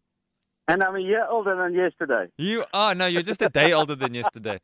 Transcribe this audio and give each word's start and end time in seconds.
And 0.68 0.82
I'm 0.82 0.94
a 0.96 1.00
year 1.00 1.26
older 1.30 1.56
than 1.56 1.72
yesterday. 1.74 2.28
You 2.36 2.64
are 2.74 2.94
no, 2.94 3.06
you're 3.06 3.22
just 3.22 3.40
a 3.40 3.48
day 3.48 3.72
older 3.72 3.94
than 3.96 4.12
yesterday. 4.12 4.58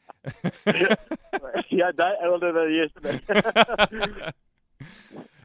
ja, 1.70 1.92
day 1.92 2.12
older 2.28 2.52
than 2.52 2.68
yesterday. 2.74 3.20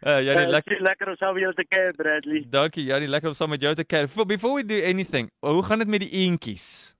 uh, 0.06 0.20
Yanni, 0.20 0.44
uh, 0.44 0.50
lekker. 0.50 0.82
lekker 0.82 1.08
om 1.08 1.16
saam 1.16 1.34
met 1.34 1.44
jou 1.44 1.54
te 1.54 1.66
kuier, 1.68 1.94
Bradley. 1.96 2.44
Dankie, 2.50 2.84
Yanni, 2.90 3.08
lekker 3.08 3.32
om 3.32 3.38
saam 3.40 3.50
met 3.56 3.62
jou 3.64 3.74
te 3.76 3.86
kuier. 3.86 4.08
Before- 4.12 4.26
Before 4.28 4.54
we 4.60 4.66
do 4.66 4.82
anything, 4.84 5.32
hoe 5.40 5.64
gaan 5.64 5.80
dit 5.80 5.88
met 5.88 6.00
die 6.04 6.12
eentjies? 6.26 6.94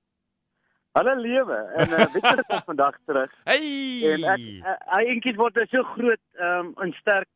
Hulle 0.98 1.16
lewe 1.20 1.58
en 1.78 1.92
uh, 1.94 2.06
weet 2.14 2.24
jy 2.26 2.36
dit 2.40 2.48
kom 2.50 2.62
vandag 2.72 2.96
terug. 3.06 3.34
Hey! 3.44 4.16
En 4.16 4.24
ek 4.34 4.48
uh, 4.64 5.04
eentjies 5.04 5.36
word 5.38 5.60
nou 5.60 5.68
so 5.70 5.84
groot 5.94 6.24
um, 6.48 6.72
en 6.84 6.96
sterk 7.04 7.28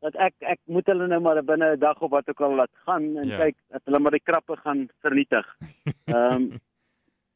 dat 0.00 0.14
ek 0.14 0.34
ek 0.40 0.58
moet 0.66 0.86
hulle 0.86 1.06
nou 1.06 1.20
maar 1.20 1.42
binne 1.44 1.72
'n 1.76 1.78
dag 1.78 2.00
of 2.00 2.10
wat 2.10 2.28
ook 2.28 2.40
al 2.40 2.54
laat 2.54 2.70
gaan 2.86 3.16
en 3.16 3.26
Ja. 3.28 3.36
kyk 3.38 3.56
dat 3.70 3.82
hulle 3.84 3.98
maar 3.98 4.12
die 4.12 4.22
krappe 4.24 4.56
gaan 4.56 4.88
vernietig. 5.02 5.46
Ehm 6.06 6.32
um, 6.34 6.60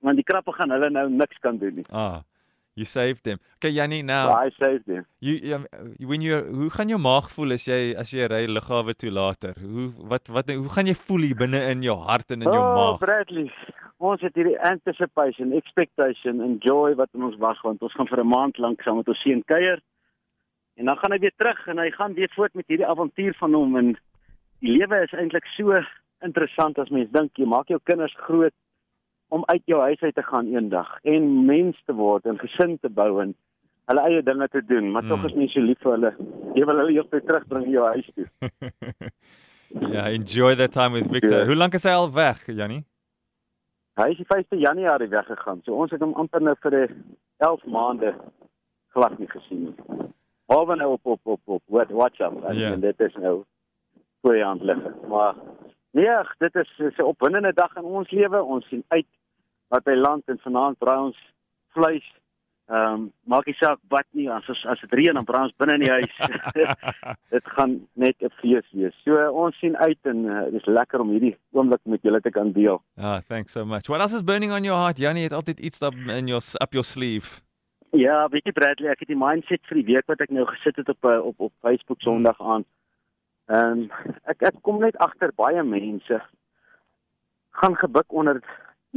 want 0.00 0.16
die 0.16 0.24
krappe 0.24 0.52
gaan 0.52 0.70
hulle 0.70 0.90
nou 0.90 1.08
niks 1.10 1.38
kan 1.38 1.58
doen 1.58 1.74
nie. 1.74 1.84
Ah, 1.90 2.22
you 2.74 2.84
saved 2.84 3.22
them. 3.22 3.38
Okay, 3.56 3.70
Yanni, 3.70 4.02
now 4.02 4.30
Ja, 4.30 4.38
hy 4.42 4.50
sê 4.50 4.82
dit. 4.84 5.04
you, 5.18 5.34
you 5.98 6.08
when 6.08 6.22
you 6.22 6.36
hoe 6.54 6.70
gaan 6.70 6.88
jou 6.88 6.98
maag 6.98 7.30
voel 7.30 7.52
as 7.52 7.64
jy 7.66 7.94
as 7.96 8.10
jy 8.10 8.26
ry 8.26 8.46
lughawe 8.46 8.94
toe 8.94 9.10
later? 9.10 9.54
Hoe 9.60 9.92
wat 10.08 10.28
wat 10.28 10.50
hoe 10.50 10.68
gaan 10.68 10.86
jy 10.86 10.94
voel 10.94 11.20
hier 11.20 11.36
binne 11.36 11.60
in 11.70 11.82
jou 11.82 11.96
hart 11.98 12.30
en 12.30 12.42
in 12.42 12.48
jou 12.50 12.58
oh, 12.62 12.74
maag? 12.74 12.98
Bradley. 12.98 13.50
Ons 13.98 14.20
het 14.20 14.34
hierdie 14.34 14.58
anticipation, 14.60 15.52
expectation 15.52 16.40
en 16.40 16.56
joy 16.58 16.94
wat 16.94 17.08
in 17.14 17.22
ons 17.22 17.36
wag 17.38 17.62
want 17.62 17.82
ons 17.82 17.92
gaan 17.94 18.08
vir 18.08 18.18
'n 18.24 18.28
maand 18.28 18.58
lank 18.58 18.82
saam 18.82 18.96
met 18.96 19.08
ons 19.08 19.22
seun 19.22 19.42
kuier. 19.44 19.78
En 20.80 20.88
dan 20.88 20.96
gaan 20.96 21.12
hy 21.12 21.18
weer 21.18 21.34
terug 21.36 21.66
en 21.68 21.78
hy 21.78 21.90
gaan 21.90 22.14
weer 22.14 22.32
voort 22.34 22.54
met 22.54 22.66
hierdie 22.66 22.88
avontuur 22.88 23.34
van 23.38 23.54
hom 23.54 23.76
en 23.76 23.92
die 24.64 24.72
lewe 24.78 25.02
is 25.04 25.12
eintlik 25.12 25.46
so 25.56 25.80
interessant 26.24 26.78
as 26.78 26.90
mens 26.94 27.10
dink 27.12 27.36
jy 27.36 27.46
maak 27.46 27.68
jou 27.68 27.80
kinders 27.84 28.14
groot 28.26 28.54
om 29.32 29.44
uit 29.48 29.62
jou 29.66 29.80
huis 29.80 30.00
uit 30.00 30.14
te 30.14 30.22
gaan 30.22 30.48
eendag 30.52 30.90
en 31.02 31.28
mens 31.46 31.78
te 31.86 31.96
word 31.96 32.26
en 32.28 32.40
gesin 32.40 32.78
te 32.78 32.88
bou 32.88 33.10
en 33.22 33.34
hulle 33.90 34.04
eie 34.08 34.22
dinge 34.22 34.48
te 34.48 34.62
doen, 34.64 34.90
maar 34.92 35.02
mm. 35.02 35.08
tog 35.08 35.24
is 35.28 35.34
mens 35.34 35.54
so 35.56 35.64
lief 35.64 35.80
vir 35.82 35.96
hulle. 35.96 36.12
Jy 36.54 36.66
wil 36.68 36.80
hulle 36.82 36.94
heeltyd 36.94 37.26
terugbring 37.26 37.66
in 37.66 37.74
jou 37.74 37.86
huis 37.96 38.10
toe. 38.14 38.26
ja, 39.96 40.06
enjoy 40.06 40.54
that 40.60 40.72
time 40.76 40.94
with 40.96 41.10
Victor. 41.10 41.42
Ja. 41.42 41.48
Hoe 41.50 41.58
lank 41.58 41.74
is 41.74 41.88
hy 41.88 41.94
al 41.98 42.10
weg, 42.14 42.44
Jannie? 42.46 42.84
Hy 44.00 44.08
is 44.14 44.20
die 44.22 44.28
5de 44.28 44.60
Januarie 44.62 45.10
weggegaan. 45.12 45.60
So 45.66 45.76
ons 45.76 45.92
het 45.92 46.00
hom 46.04 46.14
amper 46.20 46.40
nou 46.40 46.54
vir 46.62 46.78
'n 46.78 47.02
11 47.44 47.66
maande 47.66 48.14
glad 48.94 49.18
nie 49.18 49.28
gesien 49.28 49.64
nie. 49.66 50.10
Behalwe 50.46 50.76
nou 50.76 50.92
op 50.92 51.06
op 51.06 51.20
op 51.22 51.40
op 51.44 51.62
wat 51.66 51.90
WhatsApp. 51.90 52.42
Ja. 52.42 52.52
Yeah. 52.52 52.72
En 52.72 52.80
dit 52.80 53.00
is 53.00 53.14
nou 53.14 53.44
je 54.22 54.42
hand 54.42 54.62
liggen. 54.62 54.94
Maar 55.08 55.34
nee, 55.90 56.08
dit 56.38 56.54
is, 56.54 56.78
is 56.78 56.96
'n 56.96 57.02
opwindende 57.02 57.52
dag 57.52 57.76
in 57.76 57.84
ons 57.84 58.10
lewe. 58.10 58.42
Ons 58.42 58.66
sien 58.68 58.84
uit 58.88 59.06
wat 59.68 59.82
by 59.82 59.94
land 59.94 60.22
en 60.28 60.38
vanaand 60.38 60.78
braai 60.78 60.98
ons 60.98 61.18
vleis. 61.68 62.20
Ehm 62.66 62.92
um, 62.92 63.12
maak 63.24 63.46
nie 63.46 63.54
saak 63.54 63.78
wat 63.88 64.06
nie 64.10 64.30
as 64.30 64.48
as, 64.48 64.64
as 64.66 64.80
dit 64.80 64.92
reën 64.92 65.14
dan 65.14 65.24
braai 65.24 65.42
ons 65.42 65.56
binne 65.56 65.74
in 65.74 65.80
die 65.80 65.90
huis. 65.90 66.14
dit 67.34 67.48
gaan 67.56 67.88
net 67.92 68.16
'n 68.22 68.30
fees 68.40 68.68
wees. 68.70 68.94
So 69.04 69.30
ons 69.30 69.58
sien 69.58 69.76
uit 69.76 69.98
en 70.02 70.24
uh, 70.24 70.44
dit 70.44 70.60
is 70.60 70.66
lekker 70.66 71.00
om 71.00 71.10
hierdie 71.10 71.36
oomblik 71.50 71.80
met 71.84 72.02
julle 72.02 72.20
te 72.20 72.30
kan 72.30 72.52
deel. 72.52 72.82
Ah, 72.96 73.20
thanks 73.28 73.52
so 73.52 73.64
much. 73.64 73.86
What 73.86 74.00
else 74.00 74.16
is 74.16 74.24
burning 74.24 74.52
on 74.52 74.64
your 74.64 74.78
heart? 74.78 74.98
Jannie 74.98 75.22
het 75.22 75.32
altyd 75.32 75.60
iets 75.60 75.82
up 75.82 75.94
in 75.94 76.26
your 76.26 76.42
up 76.62 76.72
your 76.72 76.86
sleeve. 76.86 77.42
Ja, 77.92 78.28
weet 78.32 78.46
jy 78.48 78.52
Bradley, 78.56 78.88
ek 78.88 79.02
het 79.04 79.10
die 79.10 79.18
mindset 79.20 79.66
vir 79.68 79.76
die 79.82 79.88
week 79.90 80.06
wat 80.08 80.22
ek 80.24 80.30
nou 80.32 80.46
gesit 80.48 80.78
het 80.80 80.88
op 80.88 81.04
eh, 81.04 81.18
op 81.28 81.42
op 81.44 81.52
Facebook 81.60 82.00
Sondag 82.00 82.38
aan. 82.40 82.64
Ehm 83.52 83.82
um, 83.82 84.14
ek 84.32 84.46
ek 84.48 84.56
kom 84.64 84.78
net 84.80 84.96
agter 84.96 85.34
baie 85.36 85.60
mense 85.60 86.22
gaan 87.60 87.76
gebuk 87.76 88.08
onder 88.08 88.40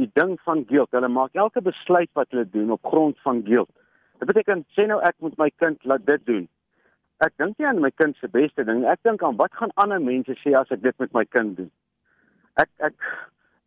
die 0.00 0.08
ding 0.16 0.32
van 0.48 0.64
guilt. 0.64 0.96
Hulle 0.96 1.12
maak 1.12 1.36
elke 1.36 1.60
besluit 1.60 2.08
wat 2.16 2.32
hulle 2.32 2.48
doen 2.48 2.72
op 2.72 2.88
grond 2.88 3.20
van 3.20 3.44
guilt. 3.44 3.68
Dit 4.16 4.32
beteken 4.32 4.64
sê 4.72 4.88
nou 4.88 5.02
ek 5.04 5.20
moet 5.20 5.36
my 5.36 5.50
kind 5.60 5.84
laat 5.84 6.08
dit 6.08 6.24
doen. 6.24 6.48
Ek 7.20 7.36
dink 7.36 7.60
nie 7.60 7.68
aan 7.68 7.84
my 7.84 7.92
kind 8.00 8.16
se 8.16 8.32
beste 8.32 8.64
ding. 8.64 8.86
Ek 8.88 9.04
dink 9.04 9.20
aan 9.20 9.36
wat 9.36 9.52
gaan 9.60 9.76
ander 9.76 10.00
mense 10.00 10.40
sê 10.40 10.56
as 10.56 10.72
ek 10.72 10.80
dit 10.88 11.04
met 11.04 11.12
my 11.12 11.28
kind 11.36 11.52
doen. 11.60 11.72
Ek 12.56 12.72
ek 12.80 12.96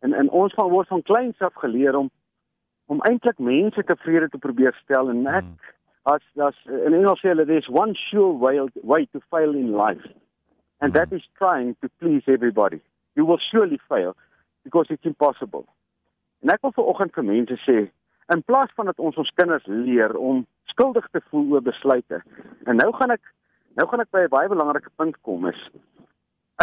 en 0.02 0.10
en 0.10 0.34
ons 0.42 0.58
van 0.58 0.74
word 0.74 0.90
van 0.90 1.06
kleins 1.06 1.38
af 1.38 1.54
geleer 1.62 1.94
om 2.02 2.10
om 2.90 3.02
eintlik 3.06 3.38
mense 3.38 3.82
tevrede 3.86 4.28
te 4.32 4.40
probeer 4.42 4.74
stel 4.82 5.12
en 5.12 5.26
ek 5.26 5.44
Mm. 5.44 5.56
as 6.14 6.22
as 6.48 6.56
in 6.86 6.94
Engels 6.96 7.20
sê 7.22 7.30
hulle 7.30 7.46
there's 7.46 7.68
one 7.68 7.94
sure 8.08 8.32
way 8.32 8.58
way 8.82 9.06
to 9.12 9.20
fail 9.30 9.54
in 9.54 9.72
life 9.72 10.06
and 10.80 10.94
that 10.94 11.12
is 11.12 11.22
trying 11.38 11.76
to 11.82 11.88
please 12.00 12.24
everybody. 12.26 12.80
You 13.16 13.26
will 13.26 13.42
surely 13.50 13.78
fail 13.88 14.16
because 14.64 14.86
it's 14.90 15.04
impossible. 15.04 15.66
En 16.42 16.50
ek 16.50 16.62
wil 16.62 16.72
vanoggend 16.72 17.14
vir 17.14 17.26
mense 17.28 17.58
sê 17.66 17.78
in 18.32 18.42
plaas 18.46 18.72
van 18.78 18.86
dat 18.90 18.98
ons 18.98 19.16
ons 19.16 19.32
kinders 19.34 19.66
leer 19.66 20.16
om 20.16 20.46
skuldig 20.72 21.06
te 21.10 21.20
voel 21.30 21.56
oor 21.56 21.64
besluite 21.66 22.22
en 22.66 22.76
nou 22.76 22.90
gaan 22.98 23.14
ek 23.16 23.22
nou 23.78 23.86
gaan 23.90 24.04
ek 24.04 24.10
by 24.14 24.24
'n 24.24 24.34
baie 24.34 24.48
belangrike 24.48 24.90
punt 24.96 25.16
kom 25.22 25.46
is 25.46 25.60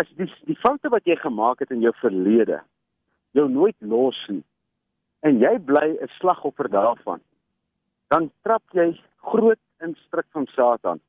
as 0.01 0.07
die 0.17 0.29
die 0.47 0.59
foute 0.63 0.89
wat 0.89 1.05
jy 1.05 1.15
gemaak 1.15 1.59
het 1.59 1.71
in 1.71 1.81
jou 1.81 1.93
verlede 2.01 2.61
jou 3.33 3.47
nooit 3.49 3.75
los 3.81 4.19
nie 4.29 4.43
en 5.21 5.39
jy 5.39 5.57
bly 5.59 5.97
'n 6.01 6.07
slagoffer 6.19 6.69
daarvan 6.69 7.21
dan 8.07 8.31
trap 8.43 8.63
jy 8.71 8.99
groot 9.17 9.59
in 9.81 9.95
stryk 10.07 10.27
van 10.31 10.47
Satan 10.55 10.99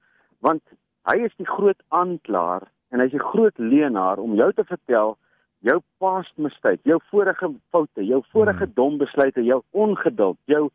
want 0.40 0.62
hy 1.04 1.16
is 1.24 1.34
die 1.36 1.46
groot 1.46 1.80
aanklaer 1.88 2.68
en 2.90 3.00
hy's 3.00 3.12
die 3.12 3.28
groot 3.32 3.58
leenaar 3.58 4.18
om 4.18 4.34
jou 4.34 4.52
te 4.52 4.64
vertel 4.64 5.16
jou 5.66 5.80
past 5.98 6.36
mistake, 6.36 6.80
jou 6.86 6.98
vorige 7.10 7.50
foute, 7.70 8.04
jou 8.04 8.22
vorige 8.32 8.64
Hmm. 8.64 8.72
dom 8.74 8.98
besluite, 8.98 9.44
jou 9.44 9.62
ongeduld, 9.70 10.38
jou 10.44 10.70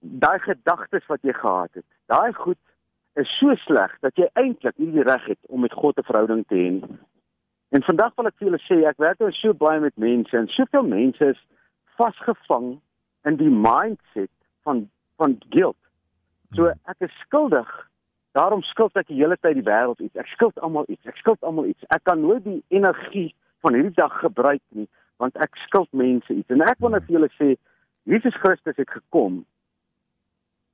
daai 0.00 0.38
gedagtes 0.38 1.06
wat 1.06 1.22
jy 1.22 1.32
gehad 1.32 1.70
het. 1.74 1.84
Daai 2.06 2.32
goed 2.32 2.58
is 3.14 3.38
so 3.38 3.54
sleg 3.54 3.96
dat 4.00 4.16
jy 4.16 4.28
eintlik 4.34 4.78
nie 4.78 4.92
die 4.92 5.02
reg 5.02 5.26
het 5.26 5.38
om 5.48 5.60
met 5.60 5.72
God 5.72 5.98
'n 5.98 6.02
verhouding 6.02 6.46
te 6.46 6.54
hê 6.54 6.70
nie. 6.70 6.98
En 7.70 7.82
vandag 7.82 8.14
wil 8.16 8.26
ek 8.26 8.34
vir 8.38 8.48
julle 8.48 8.58
sê 8.58 8.88
ek 8.88 8.98
werk 8.98 9.18
nou 9.20 9.32
so 9.32 9.52
baie 9.54 9.80
met 9.80 9.96
mense 9.96 10.36
en 10.36 10.48
soveel 10.48 10.82
mense 10.82 11.24
is 11.24 11.38
vasgevang 12.00 12.72
in 13.28 13.36
die 13.36 13.52
mindset 13.52 14.32
van 14.64 14.88
van 15.20 15.36
guilt. 15.52 15.76
So 16.56 16.72
ek 16.88 17.04
is 17.04 17.12
skuldig. 17.26 17.68
Daarom 18.32 18.62
skuld 18.62 18.96
ek 18.96 19.10
die 19.10 19.18
hele 19.20 19.36
tyd 19.42 19.58
die 19.58 19.66
wêreld 19.66 20.00
iets. 20.00 20.16
Ek 20.16 20.30
skuld 20.32 20.56
almal 20.64 20.88
iets. 20.88 21.04
Ek 21.10 21.18
skuld 21.20 21.42
almal 21.44 21.68
iets. 21.68 21.84
Ek 21.92 22.04
kan 22.08 22.22
nooit 22.22 22.44
die 22.46 22.62
energie 22.72 23.28
van 23.60 23.76
hierdie 23.76 23.96
dag 23.98 24.16
gebruik 24.22 24.64
nie 24.76 24.88
want 25.20 25.36
ek 25.36 25.58
skuld 25.66 25.90
mense 25.92 26.32
iets. 26.32 26.48
En 26.48 26.64
ek 26.64 26.78
wil 26.80 26.94
net 26.94 27.04
vir 27.04 27.18
julle 27.18 27.28
sê 27.36 27.50
Jesus 28.08 28.36
Christus 28.40 28.78
het 28.80 28.88
gekom 28.88 29.42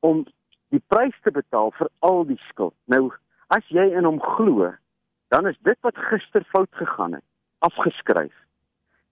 om 0.07 0.23
die 0.71 0.83
prys 0.93 1.17
te 1.27 1.33
betaal 1.35 1.73
vir 1.75 1.91
al 2.07 2.23
die 2.29 2.39
skuld. 2.53 2.77
Nou 2.87 3.09
as 3.51 3.67
jy 3.75 3.89
in 3.99 4.07
hom 4.07 4.21
glo, 4.23 4.71
dan 5.35 5.51
is 5.51 5.59
dit 5.67 5.79
wat 5.87 5.99
gister 6.13 6.47
fout 6.53 6.71
gegaan 6.79 7.19
het 7.19 7.27
afgeskryf. 7.67 8.35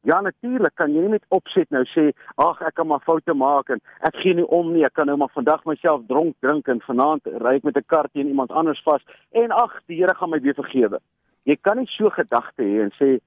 Ja 0.05 0.21
natuurlik 0.21 0.75
kan 0.77 0.93
jy 0.93 1.01
nie 1.01 1.15
met 1.17 1.25
opset 1.33 1.71
nou 1.73 1.81
sê 1.89 2.11
ag 2.37 2.59
ek 2.69 2.75
kan 2.77 2.87
maar 2.91 3.01
foute 3.07 3.35
maak 3.35 3.71
en 3.73 3.81
ek 4.05 4.19
gee 4.21 4.37
nie 4.37 4.45
om 4.53 4.73
nie 4.75 4.85
ek 4.85 4.93
kan 4.99 5.09
nou 5.09 5.17
maar 5.17 5.33
vandag 5.33 5.65
myself 5.65 6.03
dronk 6.11 6.37
drink 6.45 6.69
en 6.69 6.83
vanaand 6.85 7.31
ry 7.41 7.55
ek 7.57 7.65
met 7.65 7.79
'n 7.81 7.89
kar 7.89 8.09
teen 8.13 8.29
iemand 8.29 8.53
anders 8.53 8.83
vas 8.85 9.01
en 9.33 9.51
ag 9.51 9.81
die 9.89 9.97
Here 9.97 10.15
gaan 10.15 10.31
my 10.31 10.41
weer 10.41 10.55
vergewe. 10.55 11.01
Jy 11.45 11.57
kan 11.57 11.79
nie 11.79 11.87
so 11.87 12.11
gedagte 12.11 12.63
hê 12.63 12.83
en 12.85 12.93
sê 13.01 13.21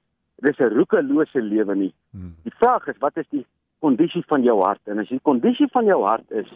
dis 0.46 0.60
'n 0.60 0.74
roekelose 0.78 1.42
lewe 1.42 1.76
nie. 1.76 1.94
Hmm. 2.12 2.36
Die 2.44 2.54
vraag 2.60 2.88
is 2.88 2.98
wat 3.00 3.18
is 3.18 3.30
die 3.30 3.46
kondisie 3.80 4.24
van 4.28 4.44
jou 4.44 4.62
hart? 4.62 4.82
En 4.86 5.00
as 5.00 5.10
die 5.10 5.20
kondisie 5.24 5.68
van 5.72 5.86
jou 5.86 6.04
hart 6.04 6.32
is 6.32 6.50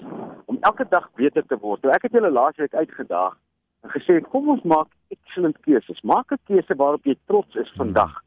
om 0.46 0.58
elke 0.62 0.86
dag 0.90 1.10
beter 1.16 1.44
te 1.46 1.58
word. 1.58 1.82
Nou 1.82 1.94
ek 1.94 2.04
het 2.04 2.12
julle 2.12 2.30
laasweek 2.30 2.74
uitgedaag 2.74 3.38
en 3.84 3.90
gesê 3.90 4.22
kom 4.22 4.50
ons 4.50 4.64
maak 4.64 4.88
excellent 5.10 5.58
keuses. 5.62 6.02
Maak 6.04 6.32
'n 6.32 6.40
keuse 6.46 6.76
waarop 6.76 7.04
jy 7.06 7.16
trots 7.26 7.56
is 7.56 7.72
vandag. 7.76 8.22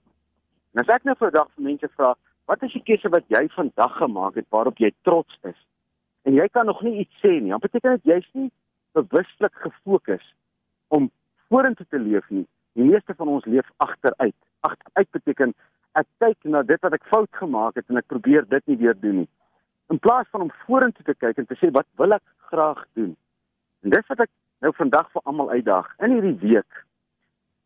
En 0.75 0.83
as 0.83 0.91
ek 0.91 1.05
nou 1.07 1.15
vir 1.19 1.31
dag 1.35 1.51
vir 1.55 1.67
mense 1.69 1.91
vra, 1.97 2.15
wat 2.51 2.63
is 2.67 2.75
die 2.75 2.83
keuse 2.83 3.11
wat 3.15 3.29
jy 3.33 3.45
vandag 3.55 3.95
gemaak 3.99 4.39
het 4.41 4.49
waarop 4.55 4.81
jy 4.83 4.91
trots 5.07 5.39
is? 5.49 5.59
En 6.25 6.35
jy 6.35 6.49
kan 6.53 6.67
nog 6.67 6.83
nie 6.83 6.99
iets 7.05 7.21
sê 7.23 7.37
nie. 7.39 7.53
Dan 7.53 7.63
beteken 7.63 8.01
dit 8.01 8.11
jy's 8.15 8.27
nie 8.33 8.51
bewuslik 8.95 9.55
gefokus 9.67 10.25
om 10.89 11.11
vorentoe 11.49 11.87
te 11.91 11.99
leef 11.99 12.27
nie. 12.31 12.47
Die 12.75 12.87
meeste 12.89 13.15
van 13.15 13.31
ons 13.31 13.47
leef 13.47 13.71
agteruit. 13.85 14.37
Agteruit 14.67 15.11
beteken 15.17 15.55
ek 15.95 16.09
kyk 16.19 16.51
na 16.51 16.65
dit 16.67 16.83
wat 16.83 16.95
ek 16.97 17.07
fout 17.07 17.31
gemaak 17.39 17.79
het 17.79 17.87
en 17.89 18.01
ek 18.03 18.11
probeer 18.11 18.47
dit 18.51 18.67
nie 18.73 18.81
weer 18.83 18.99
doen 18.99 19.23
nie. 19.23 19.31
in 19.89 19.99
plaas 19.99 20.27
van 20.31 20.41
om 20.41 20.53
vorentoe 20.67 21.05
te 21.05 21.15
kyk 21.15 21.39
en 21.39 21.47
te 21.47 21.57
sê 21.61 21.71
wat 21.77 21.87
wil 22.01 22.17
ek 22.17 22.25
graag 22.51 22.81
doen. 22.99 23.13
En 23.85 23.93
dis 23.93 24.11
wat 24.13 24.25
ek 24.25 24.31
nou 24.65 24.73
vandag 24.79 25.11
vir 25.13 25.25
almal 25.29 25.51
uitdaag 25.53 25.91
in 26.07 26.15
hierdie 26.17 26.39
week. 26.41 26.85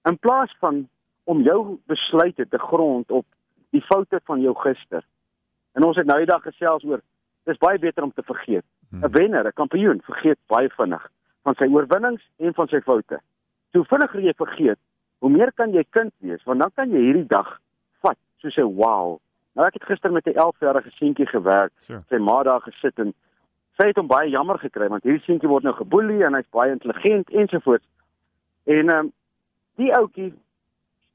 In 0.09 0.19
plaas 0.19 0.55
van 0.63 0.87
om 1.29 1.43
jou 1.45 1.79
besluite 1.87 2.49
te 2.49 2.59
grond 2.59 3.11
op 3.11 3.27
die 3.77 3.85
foute 3.85 4.21
van 4.25 4.41
jou 4.41 4.55
gister. 4.65 5.05
En 5.77 5.85
ons 5.85 5.97
het 5.97 6.07
nou 6.09 6.17
die 6.23 6.31
dag 6.31 6.43
gesels 6.43 6.85
oor 6.89 7.03
dis 7.49 7.61
baie 7.61 7.79
beter 7.79 8.05
om 8.07 8.13
te 8.13 8.25
vergeet. 8.25 8.65
Hmm. 8.89 9.05
'n 9.05 9.13
Wenner, 9.13 9.47
'n 9.47 9.61
kampioen 9.61 10.01
vergeet 10.05 10.39
baie 10.47 10.71
vinnig 10.71 11.05
van 11.43 11.55
sy 11.55 11.69
oorwinnings 11.69 12.25
en 12.37 12.55
van 12.55 12.69
sy 12.69 12.81
foute. 12.81 13.21
So 13.73 13.85
vinniger 13.85 14.21
jy 14.21 14.33
vergeet, 14.37 14.79
hoe 15.19 15.31
meer 15.31 15.53
kan 15.53 15.73
jy 15.73 15.85
kind 15.91 16.13
wees, 16.19 16.45
want 16.45 16.61
dan 16.61 16.71
kan 16.75 16.91
jy 16.91 17.01
hierdie 17.01 17.27
dag 17.27 17.61
vat 18.01 18.19
soos 18.41 18.57
'n 18.57 18.75
wow. 18.81 19.19
Nou 19.55 19.67
ek 19.67 19.75
het 19.75 19.85
gister 19.85 20.13
met 20.13 20.27
'n 20.27 20.39
11-jarige 20.39 20.91
seentjie 20.91 21.27
gewerk. 21.27 21.73
Sure. 21.81 22.03
Sy 22.09 22.17
ma 22.17 22.43
daar 22.43 22.61
gesit 22.61 22.99
en 22.99 23.15
sy 23.77 23.87
het 23.87 23.97
hom 23.97 24.07
baie 24.07 24.31
jammer 24.31 24.59
gekry 24.59 24.89
want 24.89 25.03
hierdie 25.03 25.25
seentjie 25.25 25.49
word 25.49 25.63
nou 25.63 25.75
geboelie 25.75 26.25
en 26.25 26.35
hy's 26.35 26.51
baie 26.51 26.73
intelligent 26.73 27.31
ensovoorts. 27.31 27.87
En 28.65 28.89
ehm 28.89 28.99
um, 28.99 29.13
die 29.77 29.95
ouetjie 29.95 30.33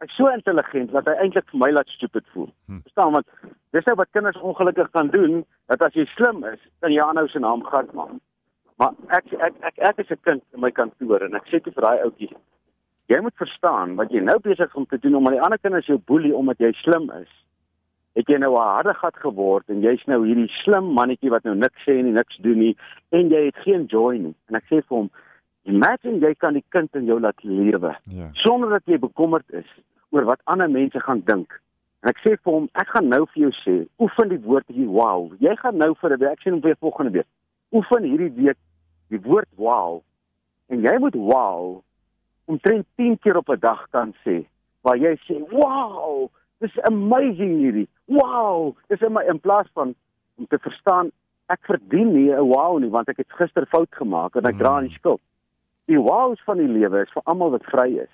hy's 0.04 0.16
so 0.20 0.30
intelligent 0.34 0.92
dat 0.92 1.08
hy 1.10 1.16
eintlik 1.24 1.50
vir 1.52 1.60
my 1.64 1.72
laat 1.72 1.90
stupid 1.96 2.26
voel. 2.36 2.50
Hmm. 2.68 2.82
Verstaan 2.88 3.16
want 3.18 3.28
dis 3.72 3.86
nou 3.90 3.96
wat 3.96 4.12
kinders 4.12 4.42
ongelukkig 4.42 4.92
kan 4.92 5.10
doen 5.16 5.44
dat 5.72 5.82
as 5.82 5.94
jy 5.98 6.06
slim 6.16 6.44
is, 6.52 6.60
kan 6.84 6.92
jy 6.92 7.02
aanhou 7.02 7.28
se 7.28 7.40
naam 7.40 7.64
gat 7.72 7.94
maak. 7.94 8.20
Maar 8.78 8.94
ek 9.20 9.32
ek 9.40 9.54
ek 9.70 9.80
ek 9.92 10.04
is 10.06 10.12
'n 10.12 10.24
kind 10.24 10.44
in 10.54 10.60
my 10.60 10.72
kantoor 10.72 11.22
en 11.24 11.36
ek 11.36 11.48
sê 11.48 11.64
te 11.64 11.72
vir 11.72 11.82
daai 11.88 12.04
ouetjie 12.04 12.36
jy 13.12 13.20
moet 13.24 13.36
verstaan 13.40 13.96
wat 14.00 14.12
jy 14.14 14.22
nou 14.24 14.38
besig 14.44 14.70
is 14.70 14.78
om 14.80 14.86
te 14.90 15.00
doen 15.02 15.18
omdat 15.20 15.38
die 15.38 15.42
ander 15.46 15.62
kinders 15.62 15.90
jou 15.90 16.00
boelie 16.12 16.34
omdat 16.36 16.62
jy 16.64 16.72
slim 16.82 17.10
is. 17.20 17.32
Het 18.18 18.30
jy 18.30 18.38
nou 18.38 18.54
'n 18.54 18.68
harde 18.76 18.94
gat 18.94 19.16
geword 19.18 19.70
en 19.70 19.82
jy's 19.82 20.04
nou 20.08 20.24
hierdie 20.26 20.50
slim 20.64 20.94
mannetjie 20.94 21.30
wat 21.30 21.44
nou 21.44 21.56
niks 21.56 21.84
sê 21.86 22.00
en 22.00 22.14
niks 22.14 22.38
doen 22.38 22.60
nie 22.60 22.76
en 23.12 23.30
jy 23.30 23.46
het 23.46 23.58
geen 23.66 23.86
joy 23.86 24.18
nie. 24.18 24.36
En 24.50 24.56
ek 24.56 24.64
sê 24.70 24.82
vir 24.82 24.98
hom, 24.98 25.10
imagine 25.66 26.20
jy 26.20 26.34
kan 26.36 26.54
die 26.54 26.66
kind 26.70 26.96
in 26.96 27.06
jou 27.06 27.20
laat 27.20 27.44
lewe 27.44 27.96
Ja. 28.06 28.30
sonder 28.34 28.70
dat 28.70 28.84
jy 28.86 29.00
bekommerd 29.00 29.50
is 29.52 29.66
oor 30.14 30.28
wat 30.30 30.42
ander 30.46 30.70
mense 30.70 31.00
gaan 31.00 31.22
dink. 31.26 31.54
En 32.04 32.12
ek 32.12 32.20
sê 32.22 32.36
vir 32.36 32.52
hom, 32.52 32.66
ek 32.78 32.90
gaan 32.94 33.08
nou 33.10 33.24
vir 33.32 33.46
jou 33.46 33.52
sê, 33.64 33.76
oefen 34.04 34.30
die 34.30 34.42
woord 34.44 34.68
hier 34.68 34.90
wow. 34.92 35.32
Jy 35.42 35.56
gaan 35.62 35.80
nou 35.82 35.94
vir 36.02 36.14
'n 36.14 36.20
week, 36.20 36.32
ek 36.32 36.42
sien 36.44 36.54
hom 36.54 36.62
weer 36.62 36.78
volgende 36.80 37.12
week. 37.12 37.30
Oefen 37.72 38.04
hierdie 38.04 38.34
week 38.36 38.60
die 39.10 39.22
woord 39.24 39.50
wow. 39.56 40.02
En 40.70 40.82
jy 40.82 40.98
moet 41.00 41.16
wow 41.16 41.82
omtrent 42.46 42.86
10 42.98 43.18
keer 43.24 43.38
op 43.38 43.50
'n 43.50 43.60
dag 43.60 43.88
kan 43.92 44.14
sê 44.26 44.46
waar 44.84 44.98
jy 44.98 45.16
sê, 45.26 45.40
"Wow, 45.50 46.30
dis 46.60 46.82
amazing 46.82 47.58
hierdie. 47.58 47.88
Wow, 48.06 48.76
dis 48.90 49.02
in 49.02 49.14
my 49.14 49.24
in 49.24 49.40
plaas 49.40 49.68
van 49.74 49.96
om 50.38 50.46
te 50.48 50.60
verstaan 50.60 51.12
ek 51.48 51.60
verdien 51.62 52.14
nie 52.14 52.32
'n 52.32 52.48
wow 52.48 52.80
nie 52.80 52.90
want 52.90 53.10
ek 53.10 53.18
het 53.18 53.32
gister 53.32 53.66
fout 53.66 53.92
gemaak 53.92 54.36
en 54.36 54.46
ek 54.46 54.58
dra 54.58 54.82
die 54.82 54.90
skuld." 54.90 55.22
Die 55.86 56.00
wows 56.00 56.42
van 56.44 56.58
die 56.58 56.68
lewe 56.68 57.02
is 57.02 57.12
vir 57.12 57.24
almal 57.26 57.52
wat 57.52 57.64
vry 57.64 57.98
is. 57.98 58.14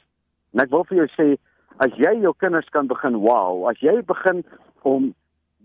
En 0.53 0.59
ek 0.59 0.69
wil 0.69 0.83
vir 0.83 0.97
jou 0.97 1.07
sê, 1.07 1.37
as 1.83 1.95
jy 1.97 2.11
jou 2.23 2.33
kinders 2.37 2.67
kan 2.75 2.87
begin 2.87 3.19
wow, 3.23 3.67
as 3.71 3.79
jy 3.83 3.99
begin 4.07 4.43
om 4.87 5.13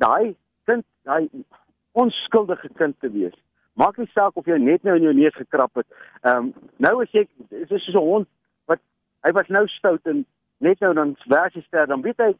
daai 0.03 0.35
kind, 0.69 0.87
daai 1.09 1.29
onskuldige 1.99 2.71
kind 2.79 2.97
te 3.01 3.11
wees. 3.11 3.35
Maak 3.79 3.99
nie 3.99 4.11
saak 4.13 4.39
of 4.39 4.47
jy 4.47 4.59
net 4.63 4.87
nou 4.87 4.95
in 4.99 5.09
jou 5.09 5.15
neus 5.15 5.35
gekrap 5.39 5.75
het. 5.81 5.87
Ehm 6.23 6.51
um, 6.51 6.53
nou 6.79 6.95
as 7.03 7.11
jy 7.15 7.27
dis 7.51 7.71
is 7.71 7.87
soos 7.87 7.99
'n 7.99 8.07
hond 8.07 8.29
wat 8.71 8.81
hy 9.27 9.33
was 9.33 9.49
nou 9.49 9.67
stout 9.69 10.07
en 10.07 10.25
net 10.59 10.81
nou 10.81 10.93
dan 10.95 11.17
werk 11.27 11.55
hy 11.55 11.63
ster, 11.67 11.87
dan 11.87 12.03
weet 12.03 12.19
hy 12.19 12.35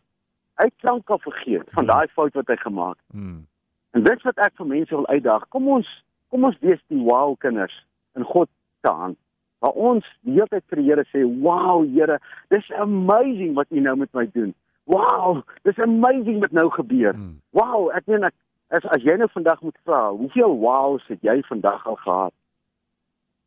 hy 0.63 0.71
lank 0.87 1.11
al 1.11 1.19
vergeet 1.19 1.67
van 1.75 1.87
daai 1.87 2.07
fout 2.15 2.35
wat 2.35 2.47
hy 2.47 2.57
gemaak 2.57 2.97
het. 2.97 3.19
Mm. 3.19 3.47
En 3.95 4.03
dit 4.03 4.23
wat 4.23 4.39
ek 4.39 4.55
vir 4.59 4.67
mense 4.67 4.95
wil 4.95 5.07
uitdaag, 5.07 5.49
kom 5.49 5.69
ons 5.69 5.91
kom 6.31 6.45
ons 6.45 6.59
wees 6.61 6.81
die 6.91 7.03
wow 7.03 7.35
kinders 7.39 7.75
in 8.15 8.25
God 8.25 8.49
se 8.83 8.91
hand. 8.91 9.19
Waar 9.65 9.73
ons 9.81 10.05
die 10.29 10.35
hele 10.37 10.51
tyd 10.53 10.65
vir 10.69 10.77
die 10.83 10.89
Here 10.91 11.05
sê, 11.09 11.25
"Wow 11.41 11.87
Here, 11.89 12.19
dis 12.53 12.71
amazing 12.77 13.55
wat 13.57 13.67
U 13.71 13.81
nou 13.81 13.97
met 13.97 14.13
my 14.13 14.27
doen. 14.33 14.55
Wow, 14.85 15.41
dis 15.63 15.79
amazing 15.79 16.41
wat 16.41 16.53
nou 16.53 16.69
gebeur. 16.71 17.15
Mm. 17.17 17.41
Wow, 17.53 17.89
ek 17.97 18.07
meen 18.07 18.25
ek 18.25 18.35
as 18.69 18.85
as 18.85 19.03
jy 19.03 19.17
nou 19.17 19.29
vandag 19.33 19.63
moet 19.63 19.79
vra, 19.85 20.11
hoeveel 20.11 20.59
wows 20.59 21.07
het 21.09 21.23
jy 21.23 21.41
vandag 21.49 21.87
al 21.87 21.97
gehad? 21.97 22.33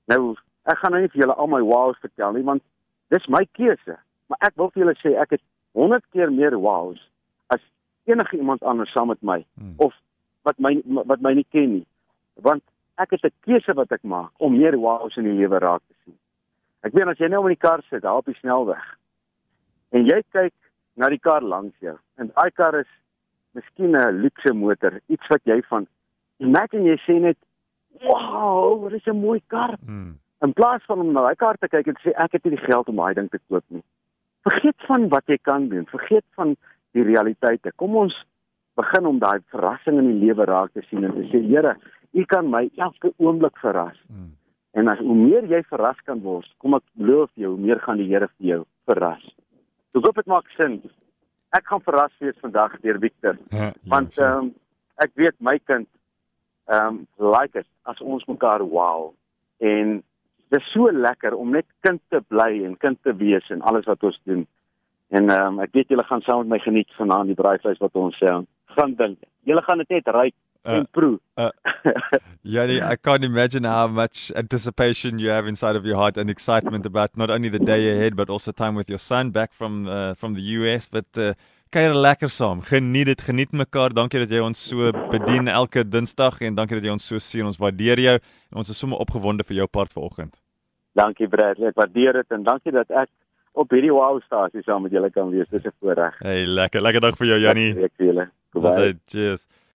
Nou, 0.08 0.36
ek 0.66 0.78
gaan 0.78 0.92
nou 0.92 1.02
nie 1.02 1.10
vir 1.10 1.22
julle 1.22 1.36
al 1.36 1.48
my 1.48 1.62
wows 1.62 2.00
vertel 2.02 2.32
nie 2.34 2.44
want 2.44 2.64
dis 3.10 3.28
my 3.28 3.46
keuse, 3.54 3.98
maar 4.28 4.38
ek 4.42 4.56
wil 4.56 4.72
vir 4.72 4.84
julle 4.84 4.96
sê 5.04 5.14
ek 5.22 5.30
het 5.38 5.42
100 5.74 6.04
keer 6.12 6.32
meer 6.32 6.58
wows 6.58 7.10
as 7.54 7.62
enige 8.06 8.38
iemand 8.38 8.64
anders 8.64 8.92
saam 8.92 9.08
met 9.08 9.22
my 9.22 9.46
Mm. 9.62 9.76
of 9.78 9.94
wat 10.44 10.58
my 10.60 10.82
wat 10.86 11.22
my 11.22 11.34
nie 11.34 11.46
ken 11.52 11.72
nie. 11.72 11.86
Want 12.42 12.64
ek 12.98 13.12
het 13.12 13.26
'n 13.26 13.34
keuse 13.46 13.74
wat 13.74 13.92
ek 13.92 14.04
maak 14.04 14.32
om 14.38 14.58
meer 14.58 14.78
wows 14.78 15.18
in 15.18 15.24
die 15.24 15.40
lewe 15.42 15.60
raak 15.60 15.82
te 15.88 15.96
sien. 16.04 16.18
Ek 16.84 16.94
weet 16.94 17.08
as 17.08 17.18
jy 17.18 17.28
nou 17.28 17.42
in 17.44 17.56
die 17.56 17.66
kar 17.68 17.82
sit, 17.90 18.02
daar 18.02 18.18
op 18.18 18.26
die 18.26 18.40
snelweg 18.40 18.98
en 19.92 20.06
jy 20.06 20.22
kyk 20.32 20.54
na 20.96 21.10
die 21.10 21.20
kar 21.20 21.42
langs 21.42 21.76
jou 21.80 21.98
en 22.18 22.32
daai 22.36 22.52
kar 22.52 22.80
is 22.80 22.92
miskien 23.54 23.96
'n 23.96 24.22
luukse 24.22 24.54
motor, 24.54 25.00
iets 25.08 25.28
wat 25.28 25.42
jy 25.44 25.62
van 25.70 25.88
imagine 26.40 26.84
jy 26.84 26.98
sê 27.06 27.20
net 27.22 27.38
wow, 28.04 28.82
wat 28.82 28.94
is 28.94 29.06
'n 29.06 29.22
mooi 29.22 29.42
kar. 29.48 29.78
Mm. 29.86 30.18
In 30.42 30.54
plaas 30.54 30.84
van 30.86 31.00
om 31.00 31.12
na 31.14 31.22
daai 31.22 31.36
kar 31.36 31.58
te 31.58 31.68
kyk 31.68 31.88
en 31.88 31.98
sê 32.04 32.14
ek 32.16 32.32
het 32.32 32.44
nie 32.44 32.56
die 32.56 32.66
geld 32.66 32.88
om 32.88 32.96
daai 32.96 33.14
ding 33.14 33.30
te 33.30 33.40
koop 33.50 33.64
nie. 33.68 33.84
Vergeet 34.44 34.82
van 34.88 35.10
wat 35.10 35.24
jy 35.26 35.38
kan 35.42 35.70
doen, 35.70 35.86
vergeet 35.86 36.26
van 36.36 36.56
die 36.94 37.04
realiteite. 37.04 37.72
Kom 37.76 37.96
ons 37.96 38.26
begin 38.76 39.06
om 39.06 39.20
daai 39.20 39.40
verrassing 39.50 39.98
in 39.98 40.12
die 40.12 40.26
lewe 40.28 40.46
raak 40.46 40.72
te 40.74 40.82
sien 40.90 41.04
en 41.04 41.14
te 41.14 41.26
sê 41.32 41.42
Here, 41.42 41.76
U 42.12 42.26
kan 42.26 42.50
my 42.50 42.70
elke 42.76 43.14
oomblik 43.18 43.58
verras. 43.58 43.98
Mm. 44.08 44.32
En 44.78 44.88
as 44.88 45.00
hoe 45.02 45.16
meer 45.16 45.46
jy 45.50 45.64
verras 45.72 46.00
kan 46.06 46.22
word, 46.22 46.50
kom 46.62 46.78
ek 46.78 46.86
beloof 47.00 47.32
jou, 47.34 47.56
hoe 47.56 47.66
meer 47.66 47.82
gaan 47.82 47.98
die 48.02 48.08
Here 48.10 48.30
vir 48.38 48.50
jou 48.52 48.62
verras. 48.90 49.24
Ek 49.98 50.06
hoop 50.06 50.20
dit 50.20 50.30
maak 50.30 50.50
sin. 50.56 50.80
Ek 51.58 51.66
gaan 51.70 51.82
verras 51.86 52.14
wees 52.22 52.38
vandag 52.44 52.76
deur 52.84 53.00
Victor, 53.02 53.40
Ja, 53.56 53.72
want 53.90 54.18
ja, 54.18 54.28
ehm 54.28 54.50
um, 54.50 54.56
ek 54.98 55.14
weet 55.16 55.36
my 55.40 55.56
kind 55.70 55.88
ehm 56.68 57.00
um, 57.00 57.32
like 57.34 57.54
dit 57.54 57.68
as 57.90 58.02
ons 58.02 58.26
mekaar 58.28 58.66
wow. 58.66 59.14
En 59.58 60.02
dis 60.54 60.70
so 60.74 60.92
lekker 60.92 61.36
om 61.38 61.52
net 61.56 61.66
kind 61.86 62.02
te 62.14 62.22
bly 62.22 62.64
en 62.68 62.78
kind 62.78 63.00
te 63.04 63.14
wees 63.16 63.50
en 63.54 63.62
alles 63.62 63.88
wat 63.90 64.04
ons 64.04 64.20
doen. 64.30 64.46
En 65.10 65.30
ehm 65.30 65.58
um, 65.58 65.64
ek 65.66 65.74
weet 65.74 65.96
julle 65.96 66.06
gaan 66.06 66.26
saam 66.26 66.44
met 66.44 66.58
my 66.58 66.60
geniet 66.66 66.92
vanaand 67.00 67.32
die 67.32 67.40
braaivleis 67.40 67.82
wat 67.82 67.96
ons 67.96 68.18
sê. 68.22 68.34
Gaan 68.78 68.96
dink. 69.00 69.24
Julle 69.48 69.64
gaan 69.66 69.82
dit 69.82 69.96
net 69.98 70.14
ryk 70.14 70.36
Uh, 70.68 70.76
en 70.76 70.88
proe. 70.92 71.20
Yanni, 72.42 72.82
I 72.94 72.96
can't 72.96 73.24
imagine 73.24 73.64
how 73.64 73.88
much 73.88 74.32
anticipation 74.36 75.20
you 75.20 75.30
have 75.30 75.48
inside 75.48 75.76
of 75.76 75.86
your 75.86 75.96
heart 75.96 76.18
and 76.18 76.30
excitement 76.30 76.86
about 76.86 77.16
not 77.16 77.30
only 77.30 77.50
the 77.50 77.60
day 77.60 77.90
ahead, 77.96 78.16
but 78.16 78.30
also 78.30 78.52
time 78.52 78.76
with 78.76 78.90
your 78.90 79.00
son 79.00 79.32
back 79.32 79.54
from 79.54 79.88
uh, 79.88 80.14
from 80.16 80.34
the 80.34 80.42
US. 80.60 80.88
But 80.92 81.06
uh, 81.18 81.34
kuier 81.72 81.96
lekker 81.96 82.30
saam. 82.30 82.62
Geniet 82.62 83.06
dit, 83.06 83.22
geniet 83.22 83.52
mekaar. 83.52 83.96
Dankie 83.96 84.20
dat 84.26 84.34
jy 84.34 84.42
ons 84.44 84.60
so 84.70 84.92
bedien 85.12 85.48
elke 85.48 85.86
Dinsdag 85.88 86.42
en 86.42 86.58
dankie 86.60 86.80
dat 86.82 86.90
jy 86.90 86.98
ons 86.98 87.08
so 87.14 87.20
sien. 87.24 87.48
Ons 87.48 87.62
waardeer 87.64 88.04
jou 88.04 88.18
en 88.18 88.60
ons 88.64 88.70
is 88.70 88.80
sommer 88.84 89.00
opgewonde 89.00 89.48
vir 89.48 89.62
jou 89.62 89.68
part 89.72 89.96
vanoggend. 89.96 90.36
Dankie 90.98 91.30
Bradley, 91.30 91.70
ek 91.72 91.80
waardeer 91.80 92.20
dit 92.24 92.36
en 92.36 92.44
dankie 92.44 92.74
dat 92.76 92.92
ek 92.92 93.12
op 93.58 93.72
hierdie 93.74 93.94
wow 93.94 94.18
stasie 94.26 94.64
saam 94.66 94.84
met 94.86 94.94
julle 94.96 95.10
kan 95.14 95.30
wees. 95.32 95.48
Dis 95.50 95.64
'n 95.64 95.74
voorreg. 95.80 96.20
Hey, 96.20 96.46
lekker. 96.46 96.82
Lekker 96.82 97.02
dag 97.02 97.18
vir 97.18 97.28
jou, 97.28 97.40
Jannie. 97.40 97.72
Ek 97.84 97.94
vir 97.98 98.06
julle. 98.12 98.28
Goeie. 98.54 98.98
cheers. 99.08 99.48